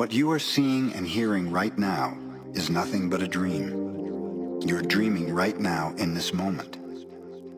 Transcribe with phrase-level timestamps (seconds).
[0.00, 2.16] What you are seeing and hearing right now
[2.54, 4.62] is nothing but a dream.
[4.62, 6.78] You're dreaming right now in this moment.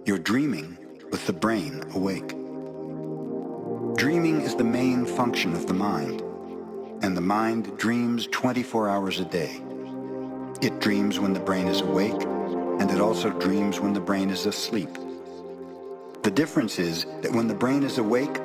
[0.07, 0.77] You're dreaming
[1.13, 2.31] with the brain awake.
[3.97, 6.21] Dreaming is the main function of the mind,
[7.05, 9.63] and the mind dreams 24 hours a day.
[10.61, 12.23] It dreams when the brain is awake,
[12.81, 14.91] and it also dreams when the brain is asleep.
[16.25, 18.37] The difference is that when the brain is awake,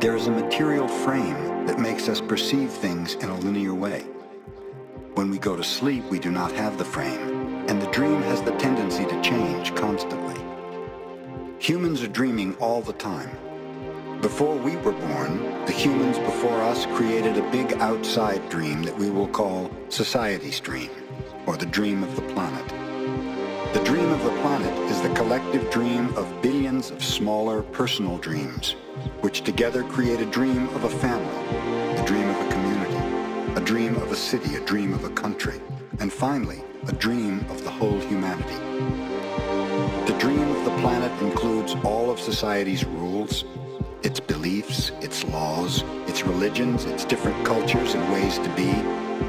[0.00, 4.02] there is a material frame that makes us perceive things in a linear way.
[5.14, 8.42] When we go to sleep, we do not have the frame, and the dream has
[8.42, 10.38] the tendency to change constantly.
[11.60, 13.30] Humans are dreaming all the time.
[14.20, 19.08] Before we were born, the humans before us created a big outside dream that we
[19.08, 20.90] will call society's dream,
[21.46, 22.68] or the dream of the planet.
[23.72, 28.76] The dream of the planet is the collective dream of billions of smaller personal dreams,
[29.20, 33.96] which together create a dream of a family, a dream of a community, a dream
[33.96, 35.60] of a city, a dream of a country,
[36.00, 38.54] and finally, a dream of the whole humanity.
[40.06, 43.44] The dream of the planet includes all of society's rules,
[44.02, 48.70] its beliefs, its laws, its religions, its different cultures and ways to be,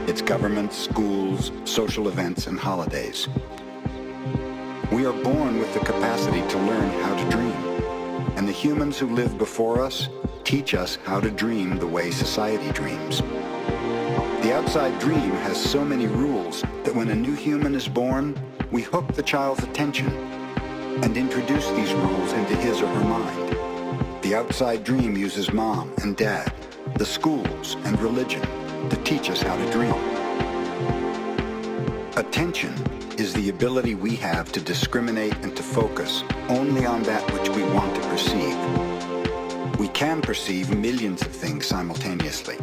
[0.09, 3.27] its governments, schools, social events, and holidays.
[4.91, 7.76] We are born with the capacity to learn how to dream,
[8.37, 10.09] and the humans who live before us
[10.43, 13.21] teach us how to dream the way society dreams.
[14.43, 18.39] The outside dream has so many rules that when a new human is born,
[18.71, 20.07] we hook the child's attention
[21.03, 23.57] and introduce these rules into his or her mind.
[24.21, 26.53] The outside dream uses mom and dad,
[26.95, 28.43] the schools and religion
[28.89, 29.95] to teach us how to dream.
[32.15, 32.75] Attention
[33.17, 37.63] is the ability we have to discriminate and to focus only on that which we
[37.73, 39.77] want to perceive.
[39.77, 42.57] We can perceive millions of things simultaneously,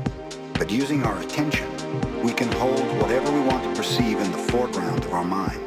[0.54, 1.68] but using our attention,
[2.24, 5.60] we can hold whatever we want to perceive in the foreground of our mind.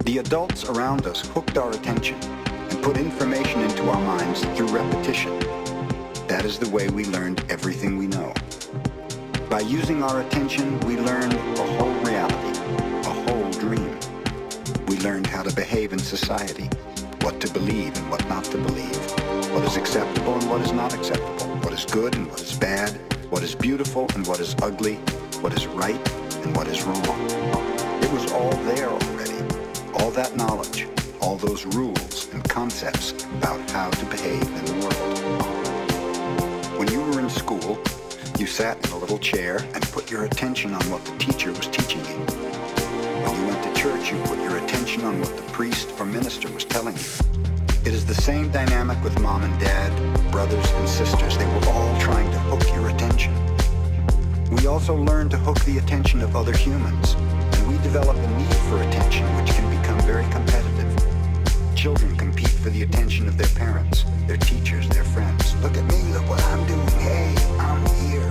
[0.00, 5.38] The adults around us hooked our attention and put information into our minds through repetition.
[6.28, 8.34] That is the way we learned everything we know.
[9.48, 12.58] By using our attention, we learned a whole reality,
[13.08, 13.98] a whole dream.
[14.86, 16.68] We learned how to behave in society,
[17.22, 18.96] what to believe and what not to believe,
[19.52, 22.90] what is acceptable and what is not acceptable, what is good and what is bad,
[23.30, 24.96] what is beautiful and what is ugly,
[25.42, 26.12] what is right
[26.44, 27.30] and what is wrong.
[28.02, 29.44] It was all there already.
[29.94, 30.86] All that knowledge,
[31.20, 35.18] all those rules and concepts about how to behave in the world.
[36.78, 37.78] When you were in school,
[38.38, 41.66] you sat in a little chair and put your attention on what the teacher was
[41.66, 42.49] teaching you.
[43.80, 47.10] Church, you put your attention on what the priest or minister was telling you.
[47.86, 49.90] It is the same dynamic with mom and dad,
[50.30, 51.38] brothers and sisters.
[51.38, 53.32] They were all trying to hook your attention.
[54.50, 58.54] We also learn to hook the attention of other humans, and we develop a need
[58.68, 61.74] for attention which can become very competitive.
[61.74, 65.54] Children compete for the attention of their parents, their teachers, their friends.
[65.62, 66.86] Look at me, look what I'm doing.
[67.00, 68.30] Hey, I'm here.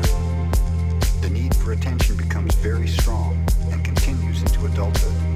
[1.22, 5.29] The need for attention becomes very strong and continues into adulthood.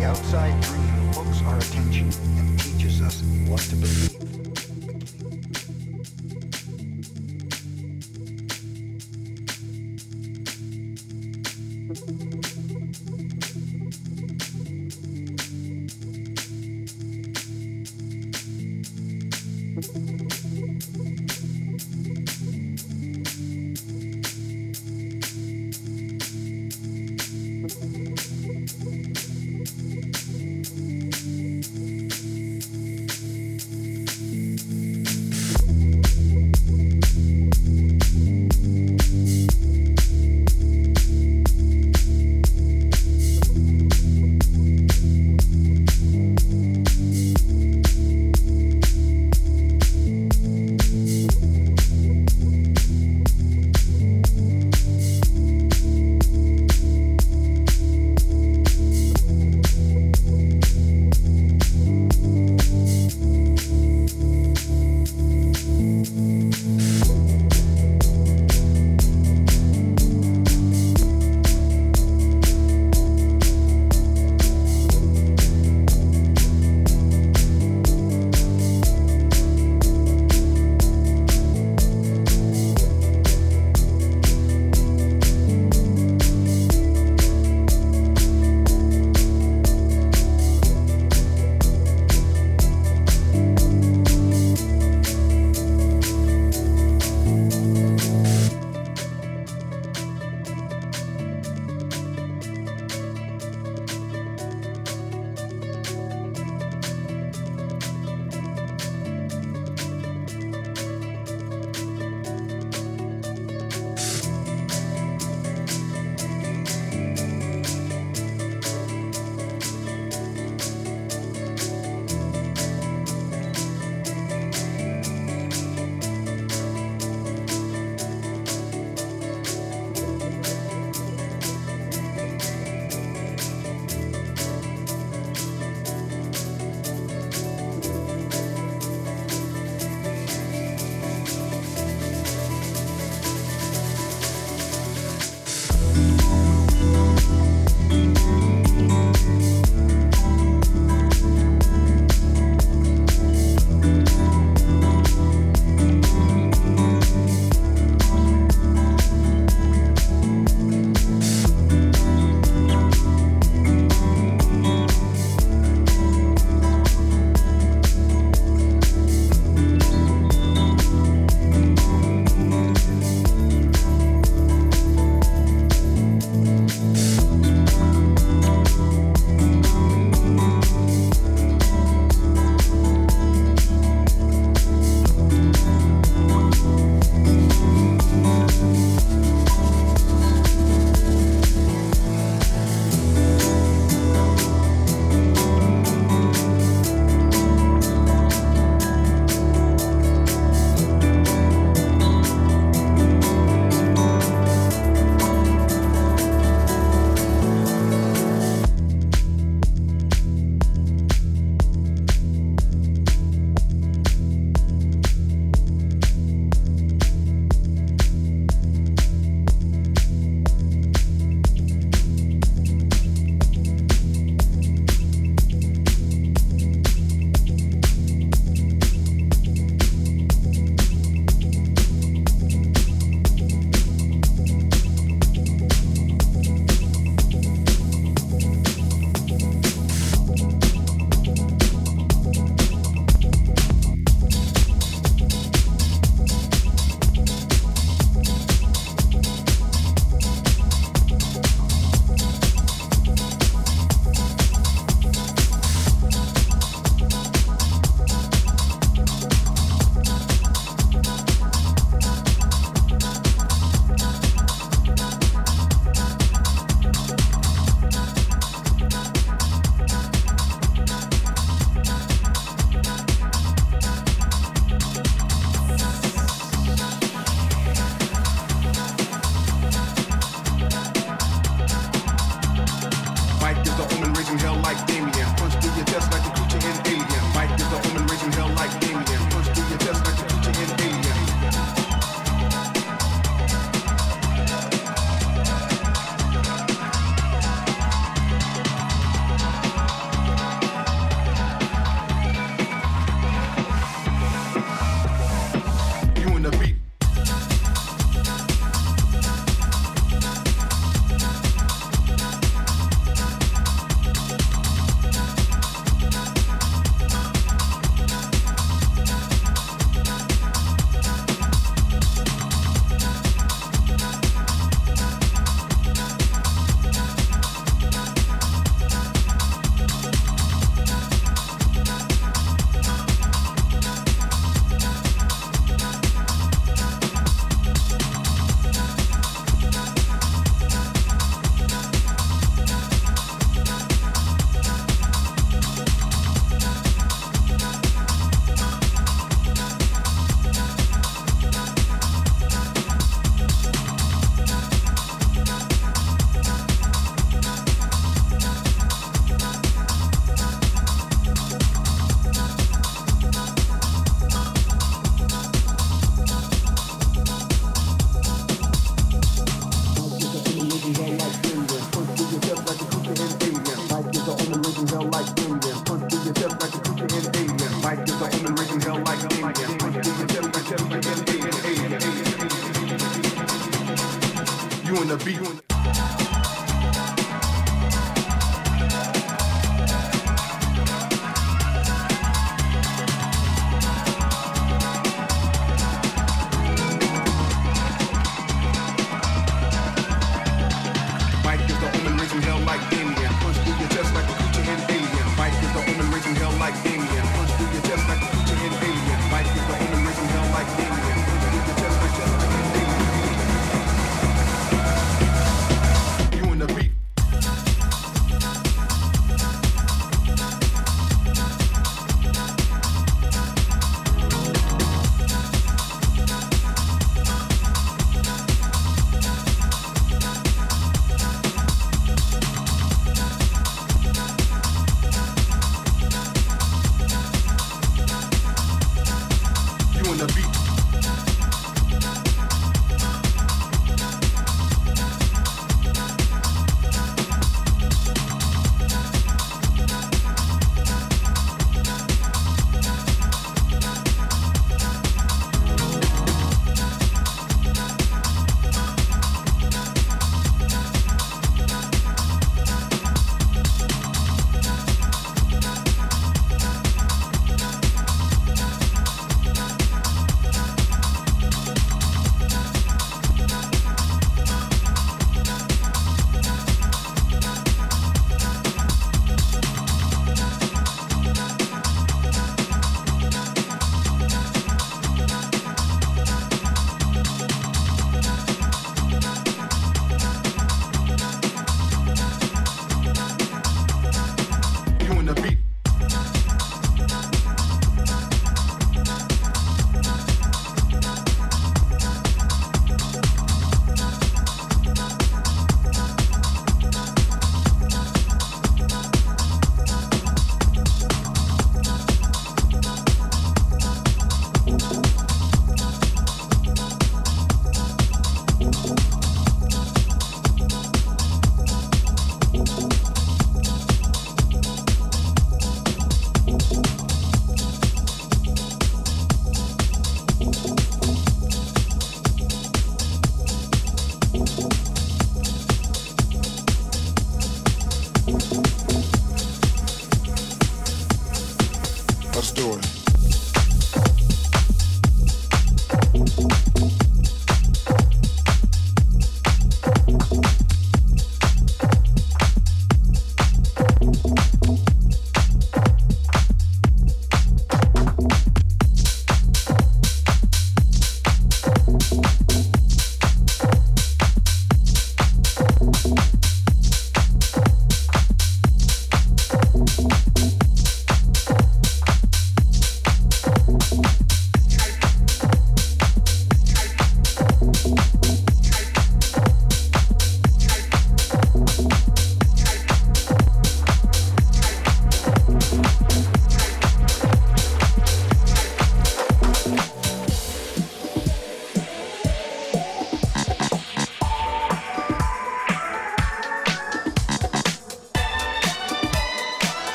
[0.00, 4.29] The outside dream hooks our attention and teaches us what to believe.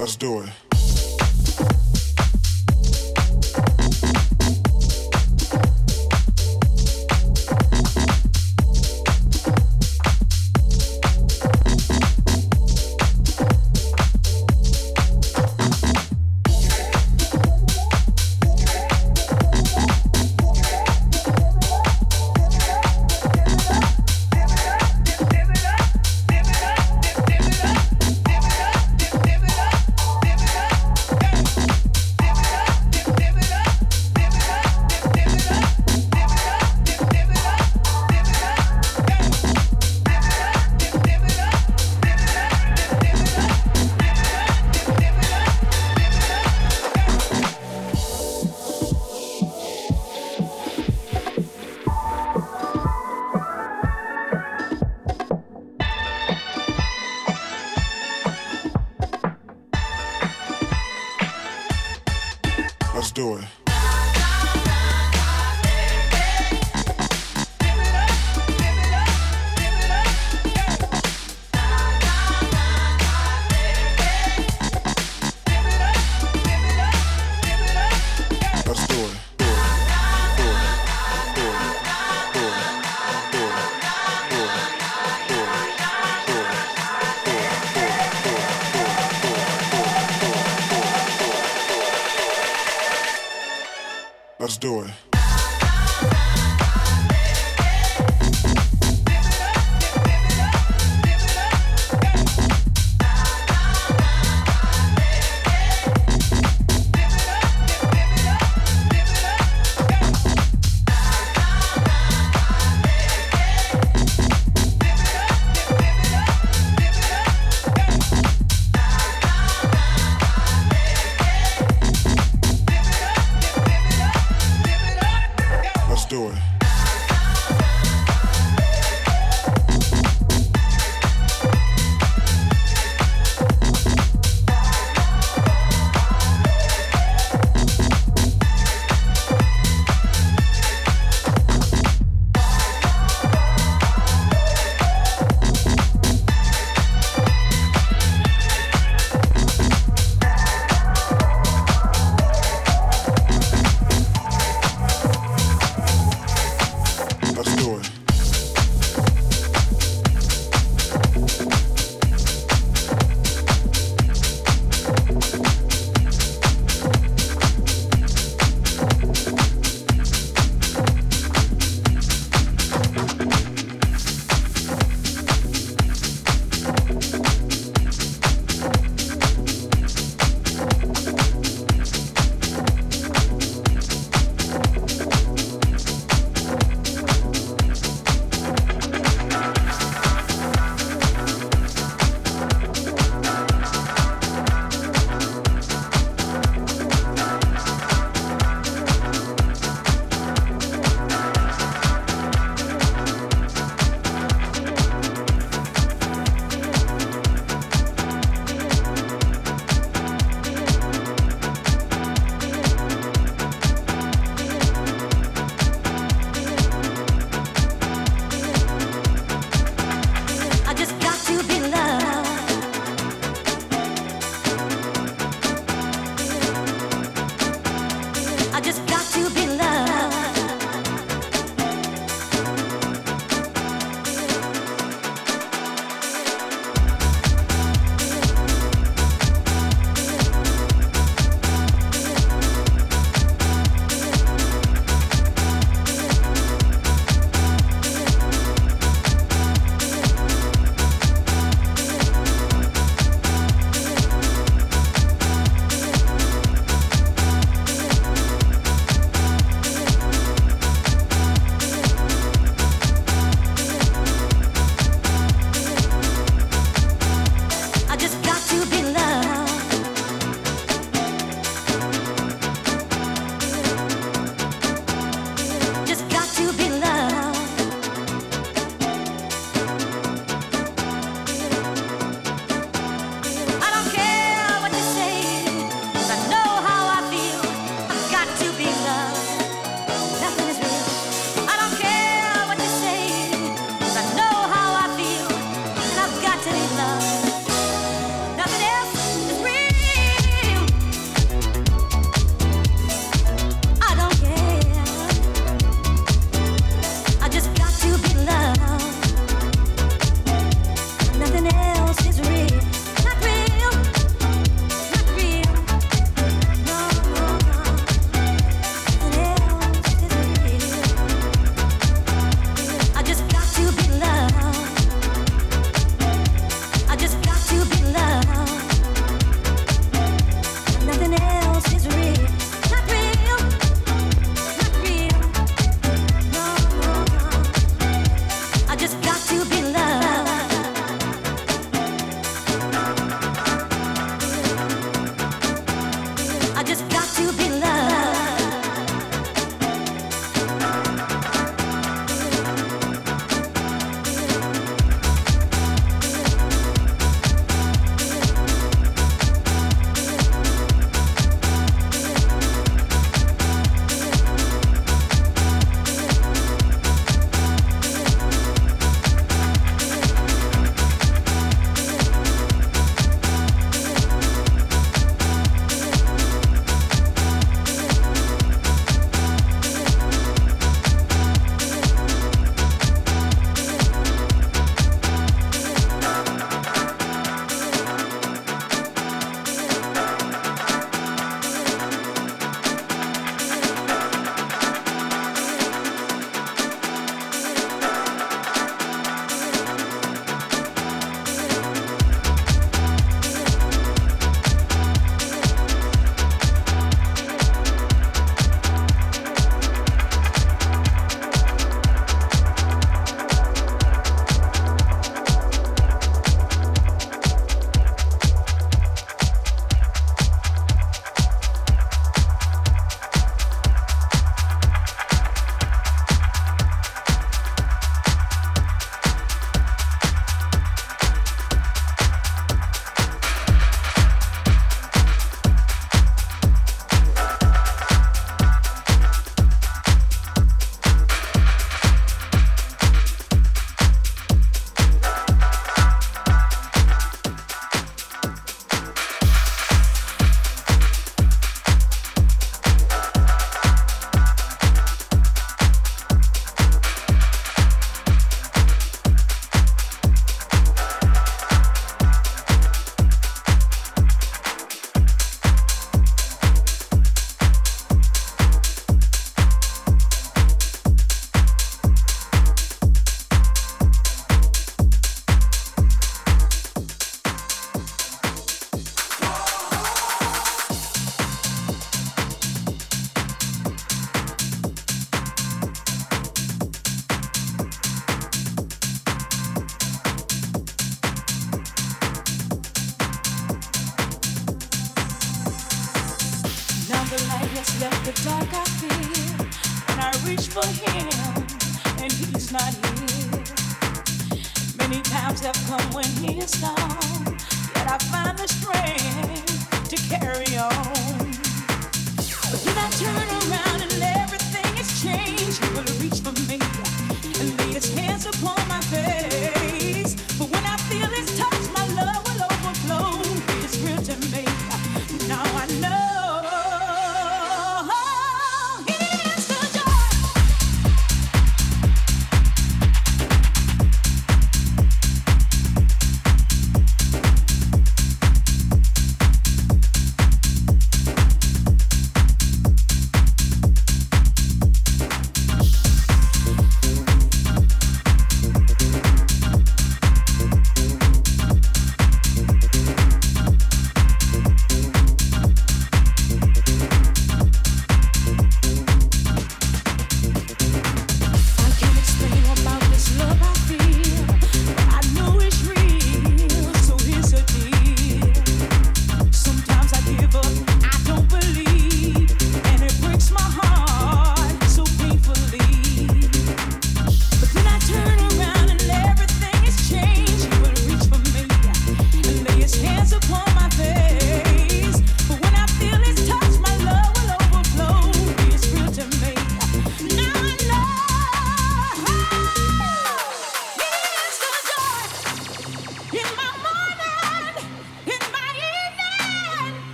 [0.00, 0.69] Let's do it.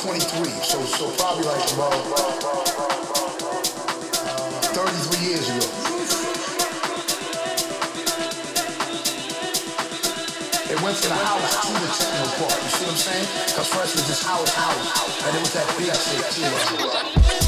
[0.00, 0.18] 23,
[0.64, 2.40] so so probably like about uh,
[4.72, 5.66] 33 years ago.
[10.72, 12.56] It went from the house to the techno part.
[12.62, 13.28] You see what I'm saying?
[13.44, 15.92] Because first it was just house, house, and it was that big
[17.34, 17.39] too.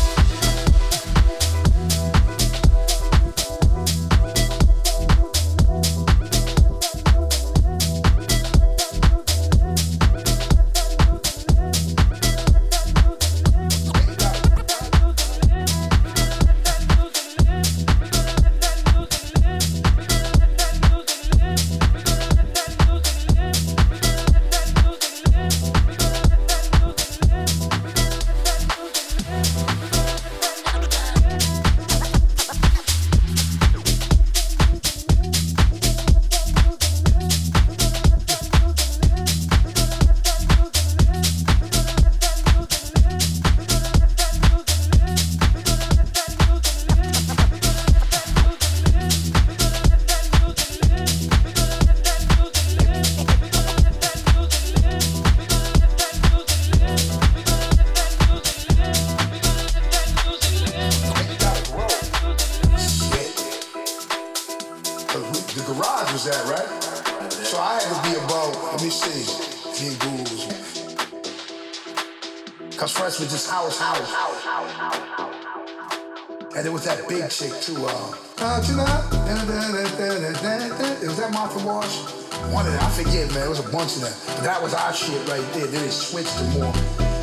[83.72, 84.12] Bunch of them.
[84.36, 85.66] But that was our shit right there.
[85.66, 86.76] Then it switched to more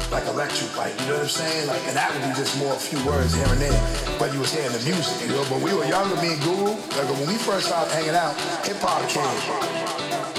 [0.09, 1.69] like electric, like you know what I'm saying?
[1.69, 3.77] Like, and that would be just more a few words here and there.
[4.17, 5.45] But you was hearing the music, you know.
[5.45, 6.73] But we were younger, me and Guru.
[6.97, 8.33] Like when we first started hanging out,
[8.65, 9.21] hip hop came.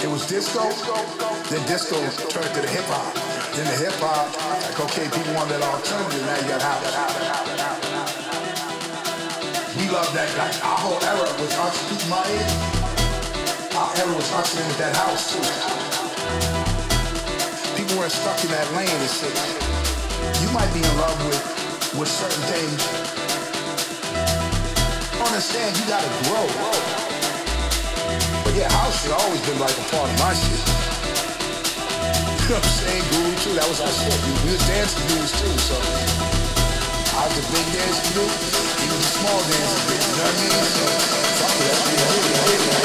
[0.02, 0.66] It was disco.
[1.46, 1.94] Then disco
[2.26, 3.14] turned to the hip hop.
[3.54, 4.26] Then the hip hop,
[4.66, 6.26] like okay, people want that alternative.
[6.26, 6.90] Now you got house
[9.78, 10.26] We love that.
[10.34, 11.78] Like our whole era was us.
[12.10, 12.26] My
[13.78, 15.79] our era was hustling with that house too.
[18.00, 19.36] Weren't stuck in that lane and shit.
[20.40, 21.36] You might be in love with
[22.00, 22.80] with certain things.
[25.20, 26.48] Understand you gotta grow.
[28.40, 30.64] But yeah, house shit always been like a part of my shit.
[32.48, 33.04] You know what I'm saying?
[33.12, 33.52] Groovy too.
[33.60, 34.16] That was our shit.
[34.24, 35.76] We, we was dancing dudes too, so
[37.20, 38.80] I was a big dance dude
[39.20, 40.64] small dance, you know what I mean?
[40.72, 40.84] So,
[41.36, 42.79] fuck it, that's really,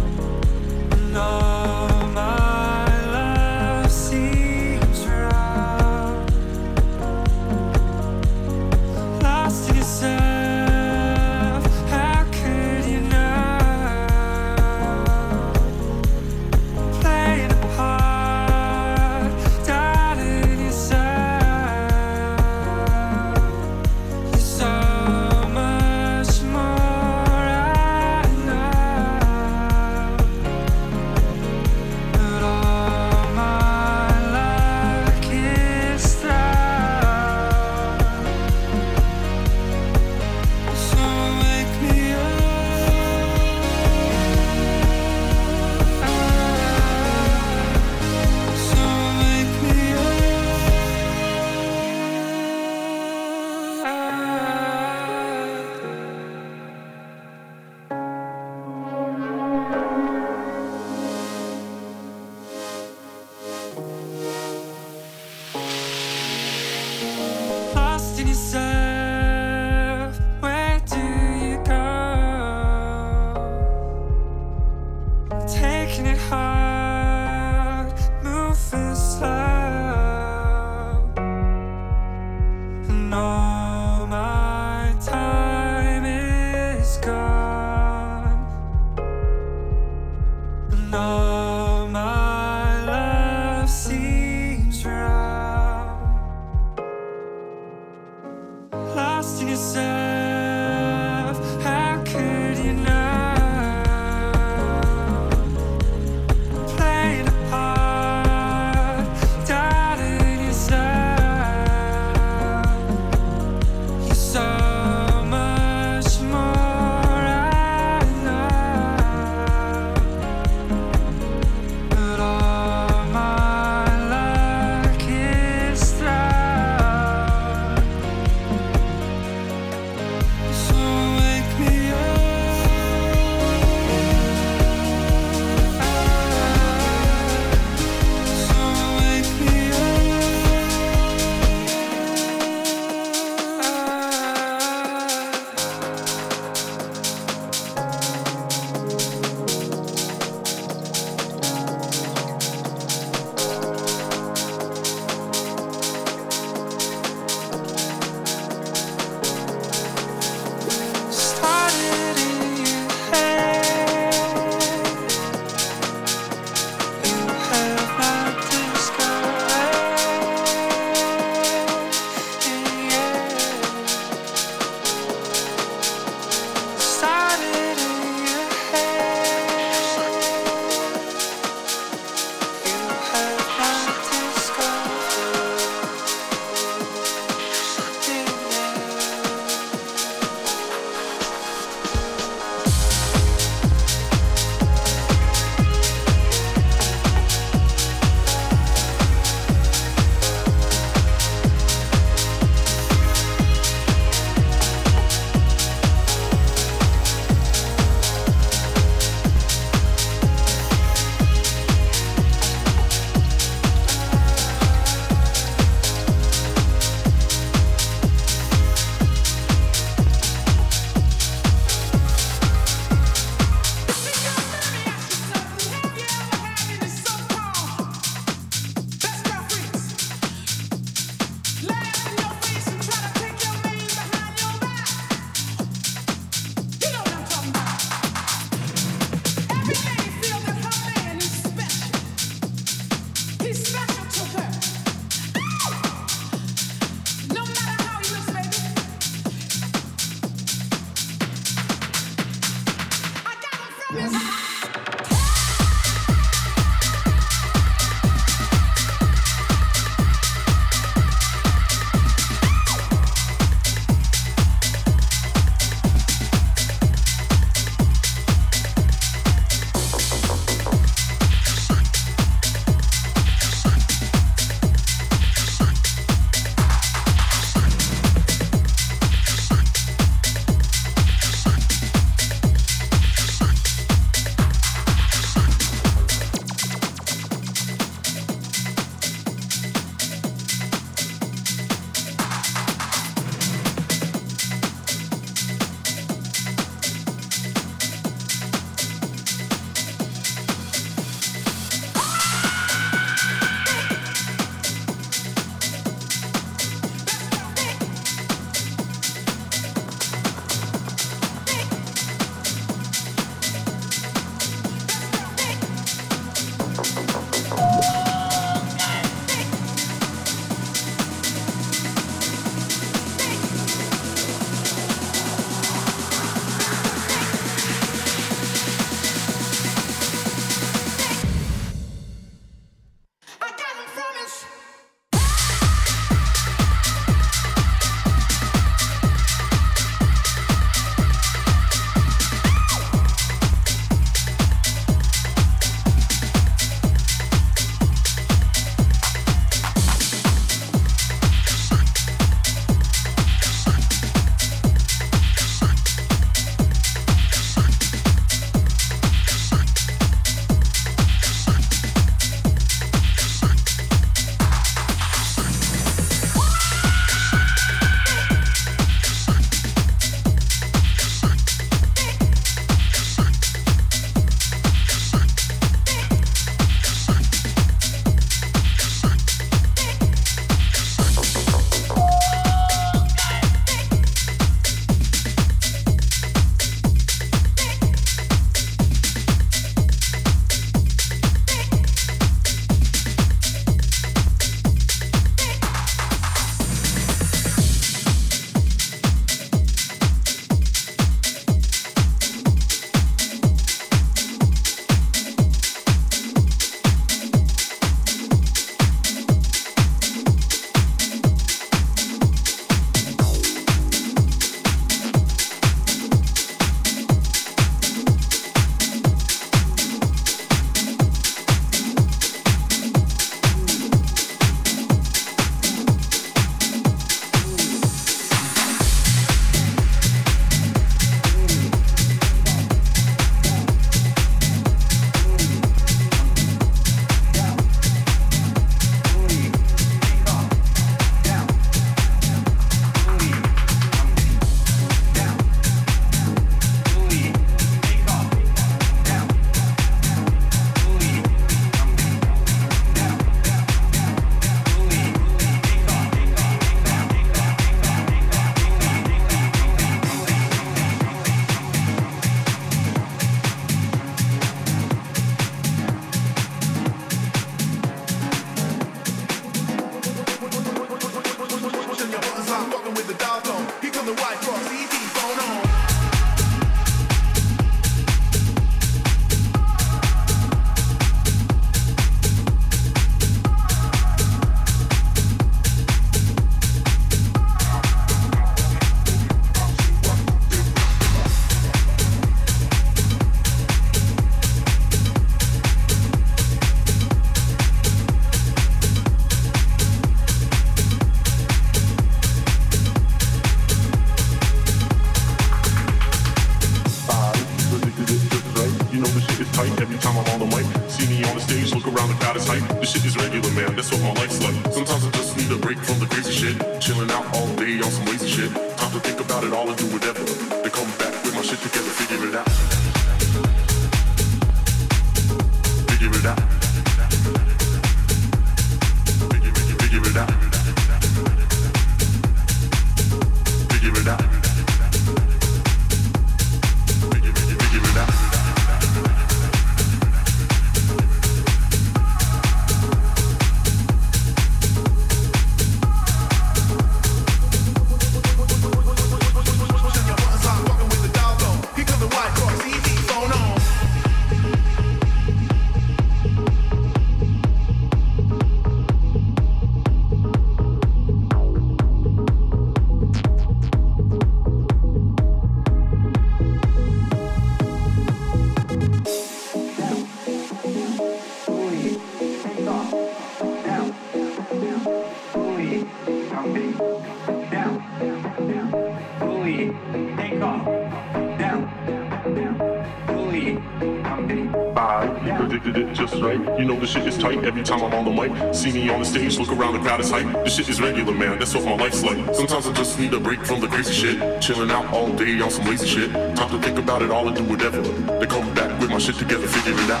[588.64, 590.42] See me on the stage, look around, the crowd is hype.
[590.42, 591.38] This shit is regular, man.
[591.38, 592.16] That's what my life's like.
[592.34, 594.40] Sometimes I just need a break from the crazy shit.
[594.40, 596.10] Chilling out all day on some lazy shit.
[596.34, 597.82] Time to think about it all and do whatever.
[597.82, 600.00] Then come back with my shit together, figure it out.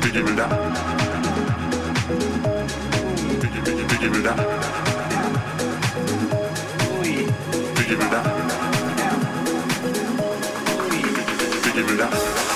[0.00, 0.76] Figure it out.
[3.42, 4.38] Figure, figure it out.
[7.76, 8.26] Figure it out.
[11.64, 12.55] Figure it out.